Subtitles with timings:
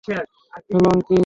[0.05, 1.19] Hello, uncle!